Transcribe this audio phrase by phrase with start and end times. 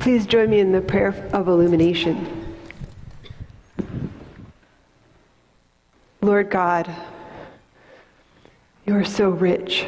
[0.00, 2.56] Please join me in the prayer of illumination.
[6.22, 6.90] Lord God,
[8.86, 9.86] you are so rich,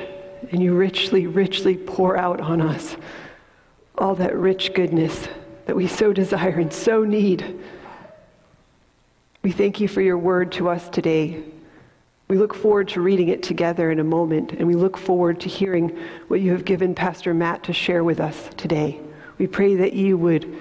[0.51, 2.95] and you richly, richly pour out on us
[3.97, 5.29] all that rich goodness
[5.65, 7.59] that we so desire and so need.
[9.43, 11.43] We thank you for your word to us today.
[12.29, 15.49] We look forward to reading it together in a moment, and we look forward to
[15.49, 15.99] hearing
[16.29, 19.01] what you have given Pastor Matt to share with us today.
[19.43, 20.57] We pray that you would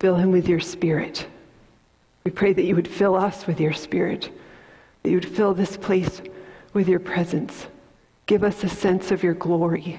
[0.00, 1.26] fill him with your spirit.
[2.24, 4.30] We pray that you would fill us with your spirit,
[5.02, 6.22] that you would fill this place
[6.72, 7.66] with your presence.
[8.24, 9.98] Give us a sense of your glory.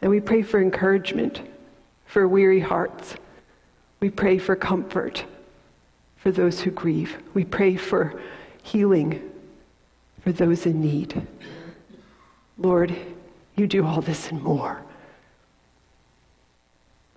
[0.00, 1.42] And we pray for encouragement
[2.06, 3.16] for weary hearts.
[3.98, 5.24] We pray for comfort
[6.18, 7.16] for those who grieve.
[7.34, 8.22] We pray for
[8.62, 9.32] healing
[10.20, 11.26] for those in need.
[12.56, 12.94] Lord,
[13.56, 14.84] you do all this and more.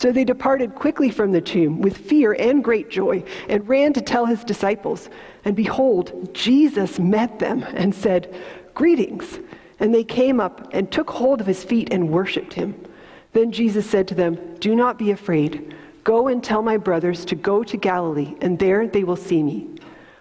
[0.00, 4.00] So they departed quickly from the tomb with fear and great joy, and ran to
[4.00, 5.10] tell his disciples.
[5.44, 8.34] And behold, Jesus met them and said,
[8.72, 9.40] Greetings.
[9.78, 12.82] And they came up and took hold of his feet and worshipped him.
[13.34, 15.74] Then Jesus said to them, Do not be afraid.
[16.02, 19.68] Go and tell my brothers to go to Galilee, and there they will see me.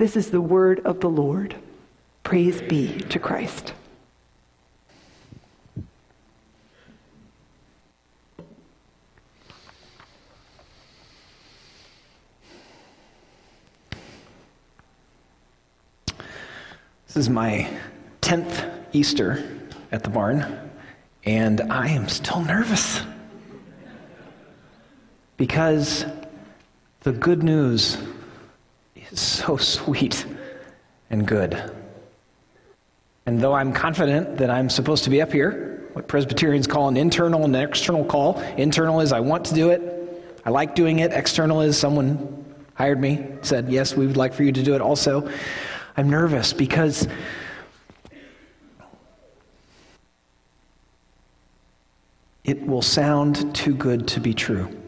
[0.00, 1.54] This is the word of the Lord.
[2.22, 3.74] Praise be to Christ.
[17.06, 17.68] This is my
[18.22, 19.46] 10th Easter
[19.92, 20.70] at the barn,
[21.24, 23.02] and I am still nervous.
[25.36, 26.06] Because
[27.00, 27.98] the good news
[29.12, 30.26] is so sweet
[31.10, 31.72] and good.
[33.26, 36.96] And though I'm confident that I'm supposed to be up here, what Presbyterians call an
[36.96, 40.00] internal and an external call, internal is I want to do it,
[40.44, 42.44] I like doing it, external is someone
[42.74, 45.30] hired me, said, Yes, we would like for you to do it also.
[45.96, 47.06] I'm nervous because
[52.44, 54.79] it will sound too good to be true.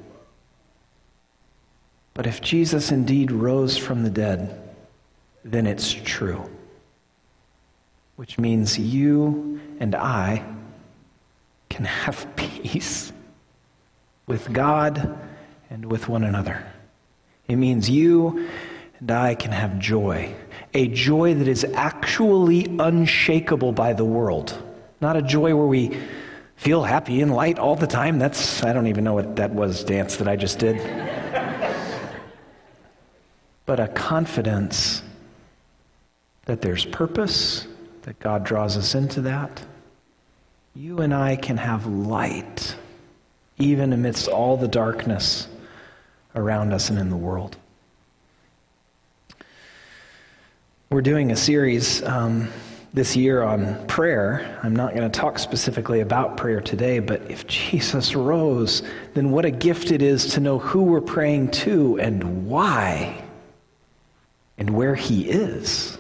[2.15, 4.59] But if Jesus indeed rose from the dead,
[5.45, 6.49] then it's true.
[8.17, 10.45] Which means you and I
[11.71, 13.13] can have peace
[14.27, 15.19] with God
[15.71, 16.65] and with one another.
[17.49, 18.47] It means you
[19.01, 20.35] and I can have joy,
[20.75, 24.57] a joy that is actually unshakable by the world,
[25.01, 25.99] not a joy where we
[26.57, 28.19] feel happy and light all the time.
[28.21, 30.77] That's, I don't even know what that was, dance that I just did
[33.67, 35.03] but a confidence
[36.47, 37.67] that there's purpose,
[38.03, 39.63] that God draws us into that.
[40.75, 42.77] You and I can have light
[43.59, 45.47] even amidst all the darkness
[46.35, 47.57] around us and in the world.
[50.91, 52.49] We're doing a series um,
[52.93, 54.59] this year on prayer.
[54.63, 58.83] I'm not going to talk specifically about prayer today, but if Jesus rose,
[59.15, 63.23] then what a gift it is to know who we're praying to and why
[64.59, 65.99] and where he is.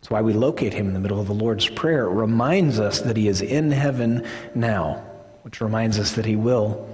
[0.00, 2.06] That's why we locate him in the middle of the Lord's Prayer.
[2.06, 5.04] It reminds us that he is in heaven now,
[5.42, 6.88] which reminds us that he will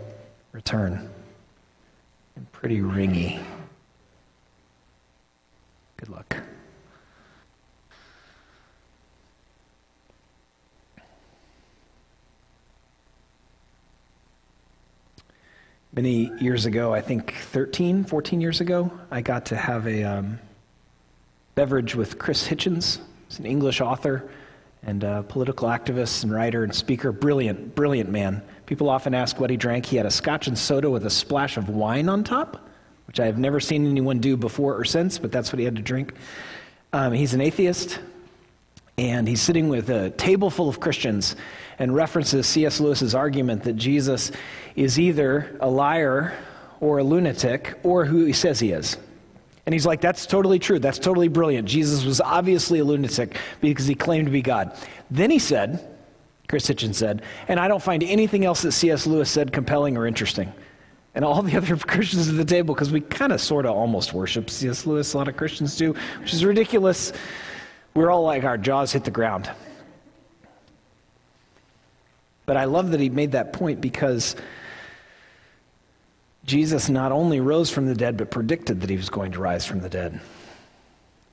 [0.52, 1.10] return.
[2.36, 3.40] And pretty ringy.
[5.96, 6.36] Good luck.
[15.96, 20.40] Many years ago, I think 13, 14 years ago, I got to have a um,
[21.54, 22.98] beverage with Chris Hitchens.
[23.28, 24.28] He's an English author
[24.82, 27.12] and political activist and writer and speaker.
[27.12, 28.42] Brilliant, brilliant man.
[28.66, 29.86] People often ask what he drank.
[29.86, 32.68] He had a scotch and soda with a splash of wine on top,
[33.06, 35.76] which I have never seen anyone do before or since, but that's what he had
[35.76, 36.14] to drink.
[36.92, 38.00] Um, he's an atheist,
[38.96, 41.36] and he's sitting with a table full of Christians
[41.78, 42.80] and references C.S.
[42.80, 44.30] Lewis's argument that Jesus
[44.76, 46.36] is either a liar
[46.80, 48.96] or a lunatic or who he says he is.
[49.66, 50.78] And he's like, that's totally true.
[50.78, 51.66] That's totally brilliant.
[51.66, 54.76] Jesus was obviously a lunatic because he claimed to be God.
[55.10, 55.96] Then he said,
[56.48, 59.06] Chris Hitchens said, and I don't find anything else that C.S.
[59.06, 60.52] Lewis said compelling or interesting.
[61.14, 64.12] And all the other Christians at the table, because we kind of sort of almost
[64.12, 64.86] worship C.S.
[64.86, 67.12] Lewis, a lot of Christians do, which is ridiculous.
[67.94, 69.50] We're all like, our jaws hit the ground.
[72.46, 74.36] But I love that he made that point because
[76.44, 79.64] Jesus not only rose from the dead, but predicted that he was going to rise
[79.64, 80.20] from the dead.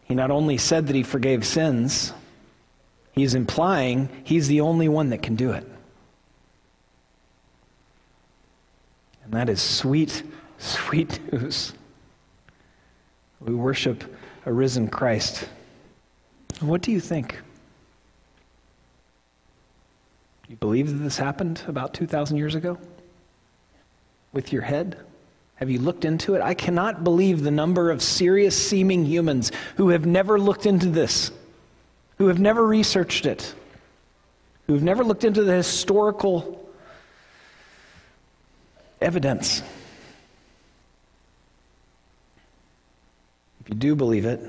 [0.06, 2.13] He not only said that he forgave sins,
[3.12, 5.68] he's implying he's the only one that can do it.
[9.24, 10.24] And that is sweet,
[10.57, 11.74] sweet news.
[13.40, 14.04] We worship
[14.46, 15.48] a risen Christ.
[16.59, 17.39] What do you think?
[20.48, 22.77] You believe that this happened about 2,000 years ago?
[24.33, 24.98] With your head?
[25.56, 26.42] Have you looked into it?
[26.42, 31.31] I cannot believe the number of serious seeming humans who have never looked into this,
[32.18, 33.54] who have never researched it,
[34.68, 36.69] who have never looked into the historical
[39.00, 39.62] evidence.
[43.62, 44.39] If you do believe it,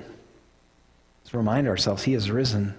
[1.33, 2.75] let's remind ourselves He has risen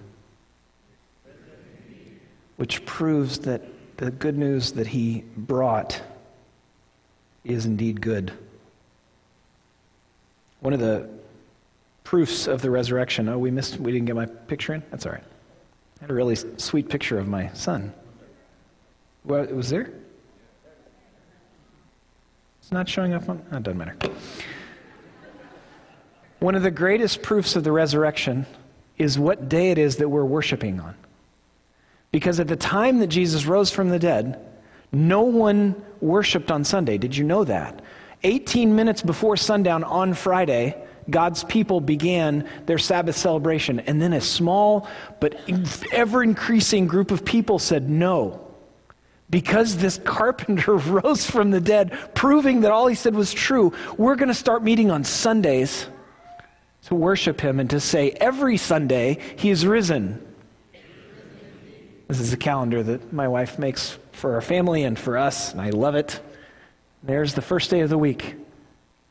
[2.57, 3.63] which proves that
[3.97, 5.99] the good news that he brought
[7.43, 8.31] is indeed good.
[10.59, 11.09] One of the
[12.03, 13.27] proofs of the resurrection.
[13.27, 14.83] Oh, we missed, we didn't get my picture in?
[14.91, 15.23] That's all right.
[15.23, 17.91] I had a really sweet picture of my son.
[19.25, 19.91] Well, it was there?
[22.61, 23.95] It's not showing up on, oh, it doesn't matter.
[26.43, 28.45] One of the greatest proofs of the resurrection
[28.97, 30.93] is what day it is that we're worshiping on.
[32.11, 34.45] Because at the time that Jesus rose from the dead,
[34.91, 36.97] no one worshiped on Sunday.
[36.97, 37.81] Did you know that?
[38.23, 40.75] 18 minutes before sundown on Friday,
[41.09, 43.79] God's people began their Sabbath celebration.
[43.79, 44.89] And then a small
[45.21, 45.39] but
[45.93, 48.45] ever increasing group of people said, No.
[49.29, 54.17] Because this carpenter rose from the dead, proving that all he said was true, we're
[54.17, 55.87] going to start meeting on Sundays
[56.85, 60.25] to worship him and to say, Every Sunday, he is risen.
[62.07, 65.61] This is a calendar that my wife makes for our family and for us, and
[65.61, 66.19] I love it.
[67.01, 68.35] There's the first day of the week,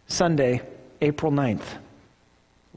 [0.06, 0.62] Sunday,
[1.00, 1.64] April 9th.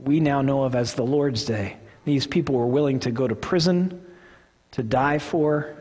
[0.03, 1.77] We now know of as the Lord's Day.
[2.05, 4.01] These people were willing to go to prison,
[4.71, 5.75] to die for.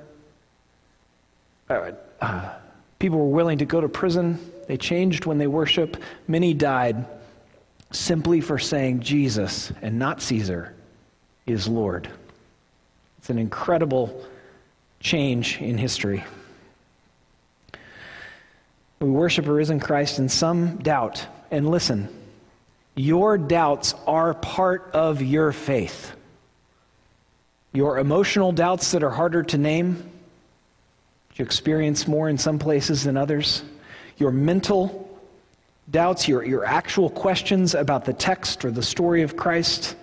[1.69, 2.55] Uh, uh,
[2.99, 4.39] people were willing to go to prison.
[4.69, 5.97] They changed when they worship.
[6.29, 7.05] Many died
[7.95, 10.75] simply for saying Jesus and not Caesar
[11.47, 12.09] is Lord.
[13.19, 14.25] It's an incredible
[15.01, 16.25] change in history.
[19.01, 21.27] We worship a risen Christ in some doubt.
[21.51, 22.09] And listen,
[22.95, 26.15] your doubts are part of your faith.
[27.73, 30.11] Your emotional doubts that are harder to name,
[31.35, 33.63] you experience more in some places than others.
[34.17, 35.04] Your mental
[35.91, 39.97] doubts, your, your actual questions about the text or the story of Christ,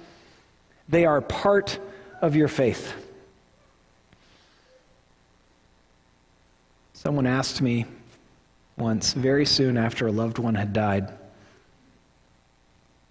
[0.89, 1.79] they are part
[2.21, 2.93] of your faith.
[6.93, 7.85] Someone asked me
[8.77, 11.11] once, very soon after a loved one had died,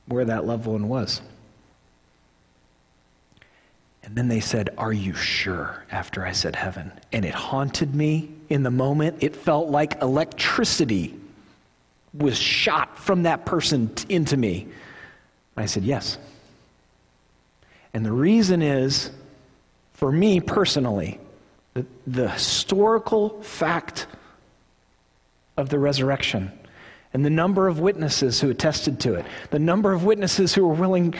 [0.07, 1.21] where that loved one was.
[4.03, 5.85] And then they said, Are you sure?
[5.91, 6.93] after I said heaven.
[7.12, 9.19] And it haunted me in the moment.
[9.21, 11.20] It felt like electricity
[12.14, 14.69] was shot from that person into me.
[15.57, 16.19] I said, Yes.
[17.93, 19.11] And the reason is,
[19.93, 21.19] for me personally,
[21.75, 24.07] the, the historical fact
[25.57, 26.52] of the resurrection
[27.12, 30.75] and the number of witnesses who attested to it, the number of witnesses who were
[30.75, 31.14] willing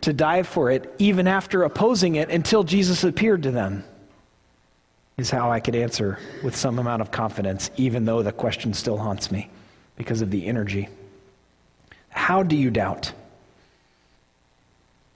[0.00, 3.84] to die for it, even after opposing it until Jesus appeared to them,
[5.16, 8.98] is how I could answer with some amount of confidence, even though the question still
[8.98, 9.48] haunts me
[9.96, 10.88] because of the energy.
[12.08, 13.12] How do you doubt?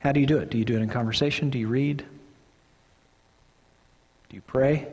[0.00, 0.50] How do you do it?
[0.50, 1.50] Do you do it in conversation?
[1.50, 2.04] Do you read?
[4.28, 4.87] Do you pray?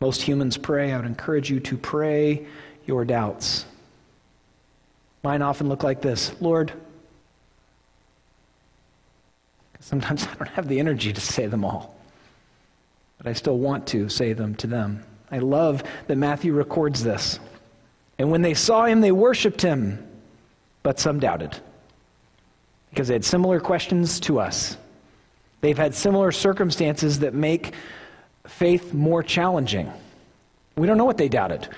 [0.00, 0.92] Most humans pray.
[0.92, 2.46] I would encourage you to pray
[2.86, 3.66] your doubts.
[5.22, 6.72] Mine often look like this Lord,
[9.80, 11.94] sometimes I don't have the energy to say them all,
[13.18, 15.04] but I still want to say them to them.
[15.30, 17.38] I love that Matthew records this.
[18.22, 19.98] And when they saw him, they worshiped him,
[20.84, 21.58] but some doubted
[22.90, 24.76] because they had similar questions to us.
[25.60, 27.74] They've had similar circumstances that make
[28.46, 29.92] faith more challenging.
[30.76, 31.68] We don't know what they doubted.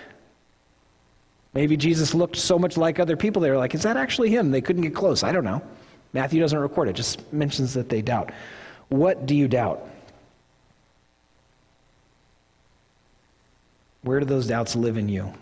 [1.55, 4.51] Maybe Jesus looked so much like other people, they were like, is that actually him?
[4.51, 5.23] They couldn't get close.
[5.23, 5.63] I don't know.
[6.13, 8.33] Matthew doesn't record it, just mentions that they doubt.
[8.91, 9.89] What do you doubt?
[14.03, 15.33] Where do those doubts live in you?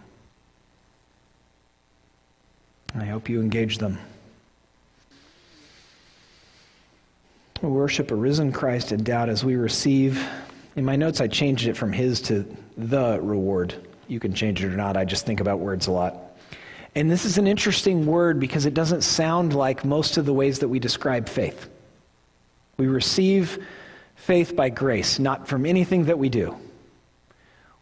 [2.94, 3.98] I hope you engage them.
[7.62, 10.26] We worship a risen Christ in doubt as we receive.
[10.76, 12.44] In my notes, I changed it from his to
[12.76, 13.74] the reward.
[14.08, 14.96] You can change it or not.
[14.96, 16.16] I just think about words a lot.
[16.94, 20.58] And this is an interesting word because it doesn't sound like most of the ways
[20.58, 21.70] that we describe faith.
[22.76, 23.64] We receive
[24.16, 26.56] faith by grace, not from anything that we do.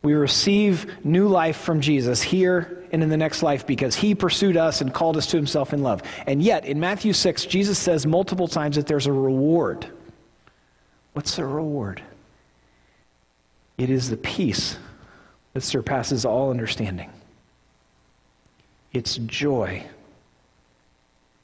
[0.02, 4.56] We receive new life from Jesus here and in the next life because he pursued
[4.56, 6.02] us and called us to himself in love.
[6.26, 9.86] And yet, in Matthew 6, Jesus says multiple times that there's a reward.
[11.12, 12.02] What's the reward?
[13.76, 14.78] It is the peace
[15.52, 17.10] that surpasses all understanding.
[18.92, 19.84] It's joy,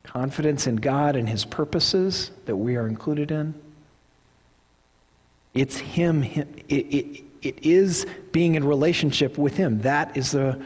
[0.03, 3.55] confidence in God and his purposes that we are included in.
[5.55, 9.81] It's him, him it, it, it is being in relationship with Him.
[9.83, 10.61] That is the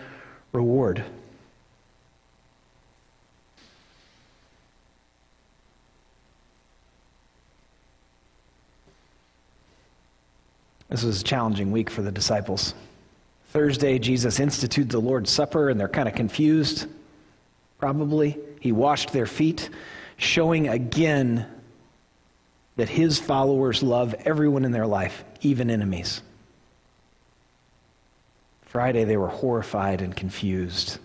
[0.52, 1.04] reward.
[10.88, 12.74] This was a challenging week for the disciples.
[13.50, 16.86] Thursday, Jesus instituted the Lord's Supper, and they're kind of confused,
[17.78, 18.36] probably.
[18.60, 19.70] He washed their feet,
[20.16, 21.46] showing again
[22.76, 26.22] that his followers love everyone in their life, even enemies.
[28.70, 31.00] Friday, they were horrified and confused,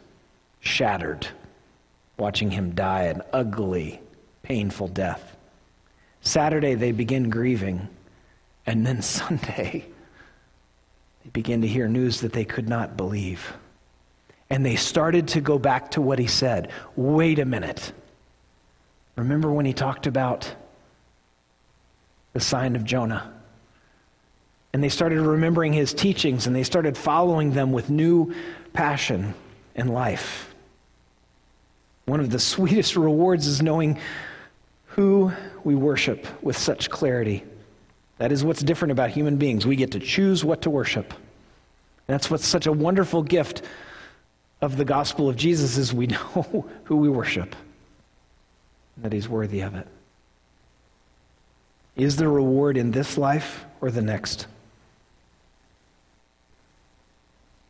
[0.60, 1.28] shattered,
[2.16, 4.00] watching him die an ugly,
[4.44, 5.36] painful death.
[6.22, 7.88] Saturday, they begin grieving.
[8.68, 9.84] And then Sunday,
[11.24, 13.54] they begin to hear news that they could not believe.
[14.52, 16.70] And they started to go back to what he said.
[16.96, 17.94] Wait a minute.
[19.16, 20.54] Remember when he talked about
[22.34, 23.35] the sign of Jonah?
[24.76, 28.36] And they started remembering his teachings and they started following them with new
[28.74, 29.34] passion
[29.74, 30.54] and life.
[32.04, 33.98] One of the sweetest rewards is knowing
[34.88, 35.32] who
[35.64, 37.46] we worship with such clarity.
[38.18, 39.66] That is what's different about human beings.
[39.66, 41.14] We get to choose what to worship.
[42.08, 43.62] That's what's such a wonderful gift
[44.60, 47.56] of the gospel of Jesus is we know who we worship.
[48.98, 49.88] and That he's worthy of it.
[51.96, 54.48] Is the reward in this life or the next?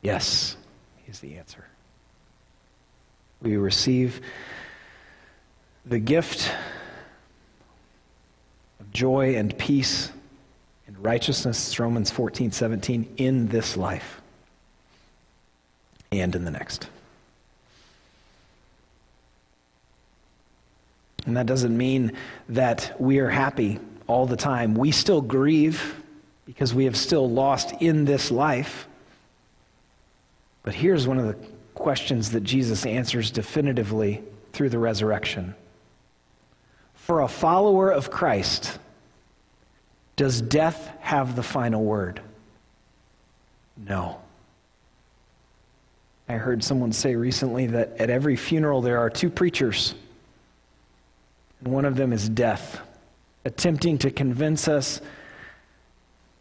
[0.05, 0.55] Yes,
[1.07, 1.65] is the answer.
[3.41, 4.21] We receive
[5.83, 6.51] the gift
[8.79, 10.11] of joy and peace
[10.85, 14.21] and righteousness, Romans 14, 17, in this life
[16.11, 16.87] and in the next.
[21.25, 22.11] And that doesn't mean
[22.49, 24.75] that we are happy all the time.
[24.75, 25.95] We still grieve
[26.45, 28.87] because we have still lost in this life.
[30.65, 31.37] But here's one of the
[31.75, 35.53] questions that Jesus answers definitively through the resurrection.
[36.95, 38.79] For a follower of Christ,
[40.15, 42.19] does death have the final word?
[43.77, 44.19] No.
[46.27, 49.93] I heard someone say recently that at every funeral there are two preachers,
[51.59, 52.81] and one of them is death,
[53.43, 54.99] attempting to convince us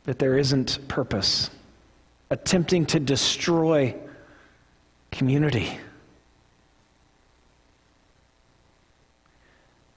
[0.04, 1.50] that there isn't purpose,
[2.30, 3.94] attempting to destroy
[5.14, 5.78] community.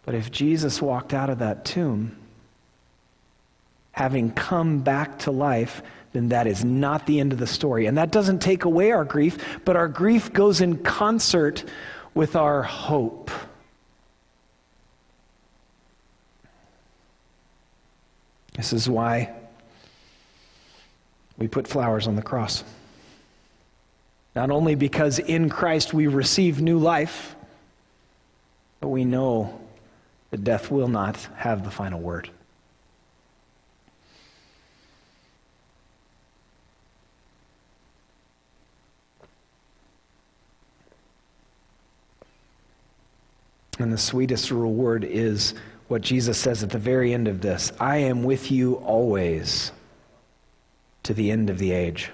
[0.05, 2.15] But if Jesus walked out of that tomb,
[3.91, 5.81] having come back to life,
[6.13, 7.87] then that is not the end of the story.
[7.87, 11.65] And that doesn't take away our grief, but our grief goes in concert
[12.13, 13.31] with our hope.
[18.53, 19.33] This is why
[21.37, 22.63] we put flowers on the cross.
[24.37, 27.35] Not only because in Christ we receive new life,
[28.79, 29.59] but we know
[30.29, 32.29] that death will not have the final word.
[43.79, 45.55] And the sweetest reward is
[45.87, 49.71] what Jesus says at the very end of this I am with you always
[51.01, 52.11] to the end of the age.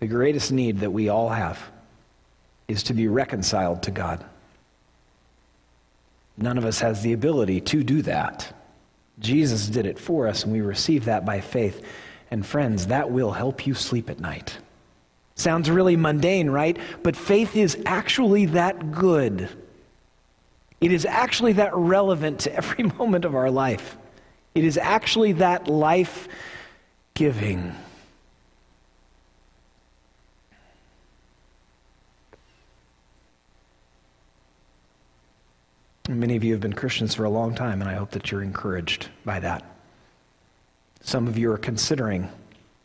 [0.00, 1.60] The greatest need that we all have
[2.68, 4.24] is to be reconciled to God.
[6.36, 8.52] None of us has the ability to do that.
[9.18, 11.82] Jesus did it for us, and we receive that by faith.
[12.30, 14.58] And friends, that will help you sleep at night.
[15.36, 16.76] Sounds really mundane, right?
[17.02, 19.48] But faith is actually that good.
[20.80, 23.96] It is actually that relevant to every moment of our life.
[24.54, 26.28] It is actually that life
[27.14, 27.74] giving.
[36.08, 38.42] Many of you have been Christians for a long time, and I hope that you're
[38.42, 39.64] encouraged by that.
[41.00, 42.30] Some of you are considering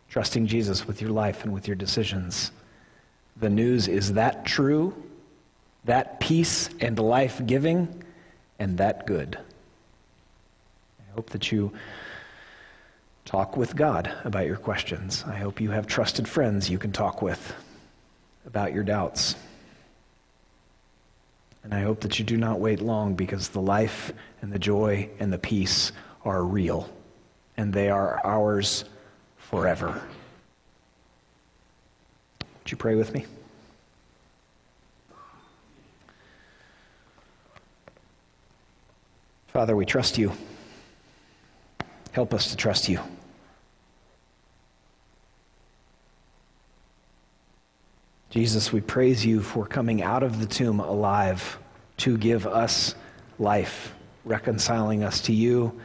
[0.10, 2.52] trusting Jesus with your life and with your decisions.
[3.38, 4.96] The news is that true,
[5.86, 8.04] that peace and life giving,
[8.58, 9.38] and that good.
[11.00, 11.72] I hope that you
[13.26, 15.24] talk with God about your questions.
[15.28, 17.54] I hope you have trusted friends you can talk with
[18.48, 19.36] about your doubts.
[21.64, 25.10] And I hope that you do not wait long because the life and the joy
[25.20, 25.92] and the peace
[26.26, 26.90] are real
[27.58, 28.86] and they are ours
[29.38, 30.02] forever.
[32.40, 33.26] Would you pray with me?
[39.48, 40.32] Father, we trust you.
[42.14, 43.00] Help us to trust you.
[48.32, 51.60] Jesus, we praise you for coming out of the tomb alive
[51.98, 52.96] to give us
[53.38, 55.78] life, reconciling us to you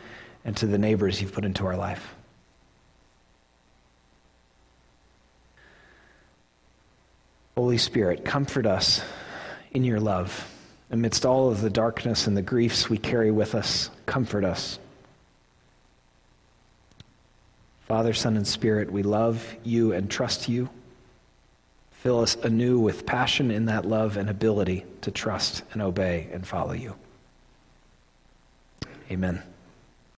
[0.44, 2.14] and to the neighbors you've put into our life.
[7.56, 9.02] Holy Spirit, comfort us
[9.72, 10.48] in your love.
[10.92, 14.78] Amidst all of the darkness and the griefs we carry with us, comfort us.
[17.88, 20.68] Father, Son, and Spirit, we love you and trust you.
[22.06, 26.46] Fill us anew with passion in that love and ability to trust and obey and
[26.46, 26.94] follow you.
[29.10, 29.42] Amen.